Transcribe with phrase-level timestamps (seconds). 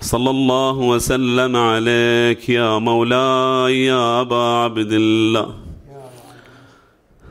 [0.00, 5.54] صلى الله وسلم عليك يا مولاي يا أبا عبد الله.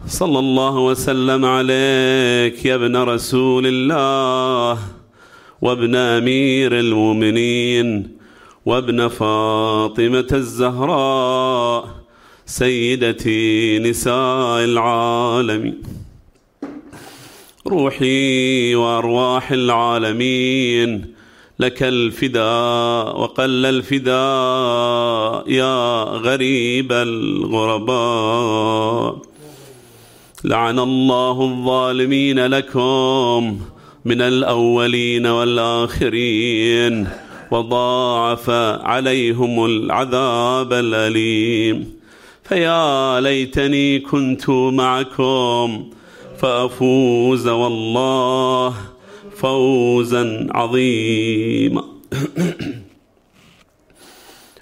[0.07, 4.79] صلى الله وسلم عليك يا ابن رسول الله
[5.61, 8.17] وابن أمير المؤمنين
[8.65, 11.87] وابن فاطمة الزهراء
[12.45, 15.83] سيدتي نساء العالمين.
[17.67, 21.16] روحي وأرواح العالمين
[21.59, 28.37] لك الفداء وقل الفداء يا غريب الغرباء.
[30.43, 33.59] لعن الله الظالمين لكم
[34.05, 37.07] من الأولين والآخرين
[37.51, 38.49] وضاعف
[38.83, 41.97] عليهم العذاب الأليم.
[42.43, 45.89] فيا ليتني كنت معكم
[46.39, 48.73] فأفوز والله
[49.35, 51.83] فوزا عظيما.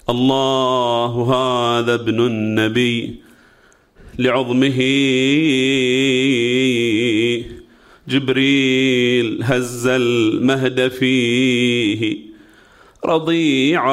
[0.08, 3.14] الله هذا ابن النبي
[4.18, 4.78] لعظمه.
[8.08, 12.16] جبريل هز المهد فيه
[13.04, 13.86] رضيعا.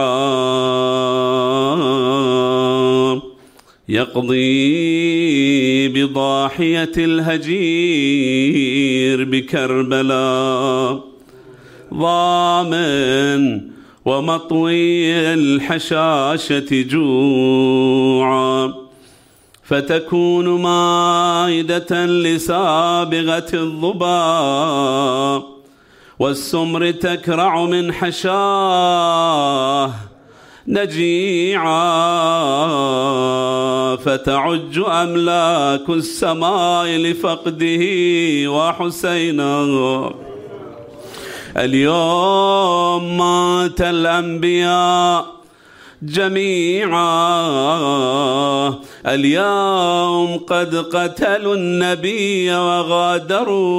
[3.93, 7.63] يقضي بضاحية الهجير
[9.23, 11.03] بكربلاء
[11.93, 13.61] ضامن
[14.05, 18.73] ومطوي الحشاشة جوعا.
[19.63, 25.43] فتكون مائدة لسابغة الضباب
[26.19, 29.93] والسمر تكرع من حشاه.
[30.67, 31.95] نجيعا
[33.95, 37.83] فتعج أملاك السماء لفقده
[38.51, 40.13] وحسينا.
[41.57, 45.25] اليوم مات الأنبياء
[46.03, 47.03] جميعا.
[49.07, 53.73] اليوم قد قتلوا النبي وغادروا.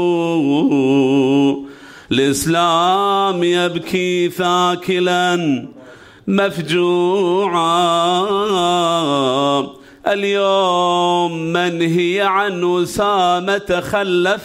[2.12, 5.66] الإسلام يبكي ثاكلا.
[6.26, 7.84] مفجوعا.
[10.06, 14.44] اليوم من هي عن أسامة خلفت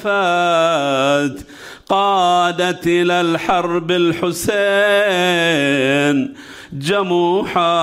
[1.89, 4.59] قادت إلى الحرب الحسين.
[6.73, 7.79] جموحا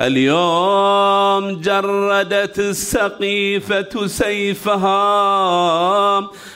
[0.00, 5.04] اليوم جردت السقيفة سيفها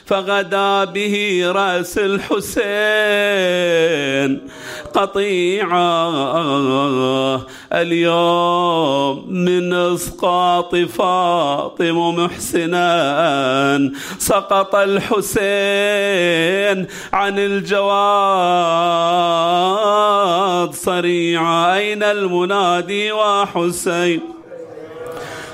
[0.06, 3.48] فغدا به رأس الحسين.
[4.94, 6.08] قطيعا
[7.72, 12.88] اليوم من اسقاط فاطم محسنا.
[14.18, 15.18] سقط الحسين
[17.12, 17.38] عن
[20.48, 24.20] الجواد صريعا أين المنادي وحسين؟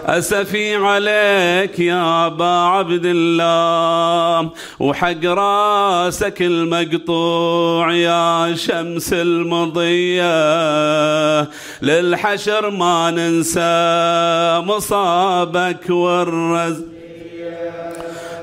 [0.07, 4.51] أسفي عليك يا أبا عبد الله.
[4.81, 10.25] وحق رأسك المقطوع يا شمس المضية.
[11.83, 16.94] للحشر ما ننسى مصابك والرز.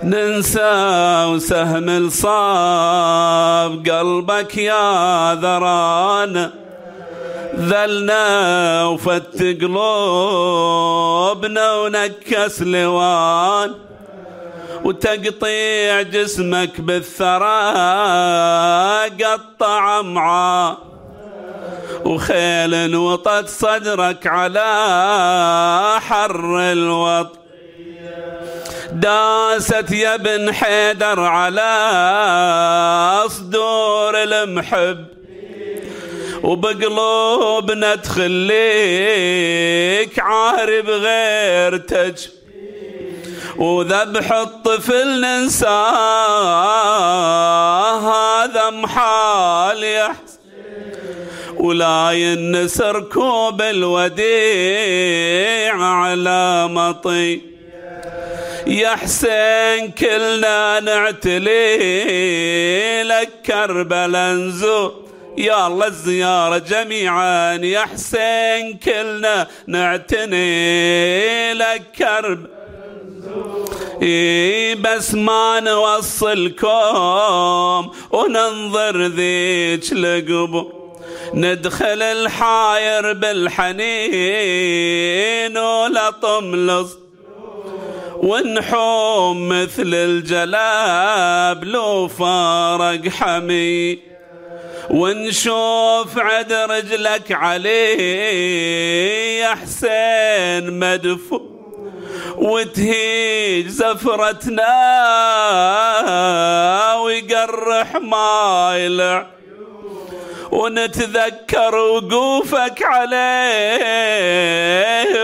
[0.04, 6.50] ننسى وسهم الصاب قلبك يا ذران.
[7.60, 13.74] ذلنا وفت قلوبنا ونكس لوان.
[14.84, 17.74] وتقطيع جسمك بالثرى
[19.24, 20.78] قطع معاه
[22.06, 24.70] وخيل وطت صدرك على
[26.00, 27.41] حر الوط
[28.92, 31.62] داست يا ابن حيدر على
[33.28, 35.06] صدور المحب
[36.44, 38.60] وبقلوبنا تخليك
[40.20, 42.16] عارب غيرتك
[43.58, 45.82] وذبح الطفل ننساه
[48.44, 50.12] هذا محال
[51.58, 54.92] ولا ينسر كوب الوديع
[55.84, 57.51] على مطي
[58.68, 61.54] يا حسين كلنا نعتلي
[63.04, 65.02] لك كربلا نزور
[65.38, 67.54] يا الله الزيارة جميعا.
[67.54, 72.48] يا حسين كلنا نعتني لك كرب
[74.82, 76.72] بس ما نوصلكم
[78.12, 80.72] وننظر ذيك لقبو.
[81.34, 83.88] ندخل الحاير بالحنين
[85.58, 86.98] ولطم لص
[88.22, 94.00] ونحوم مثل الجلاب لو فارق حمي.
[94.90, 98.02] ونشوف عد رجلك عليه
[99.42, 101.42] يا حسين مدفو
[102.38, 104.74] وتهيج زفرتنا
[106.96, 109.28] ويقرح ما يلع.
[110.52, 114.16] ونتذكر وقوفك عليه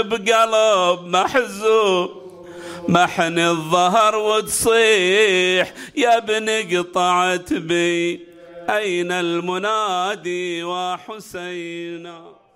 [0.02, 2.27] بقلب محزون
[2.88, 8.28] محن الظهر وتصيح يا ابن قطعت بي.
[8.70, 12.47] أين المنادي وحسينا؟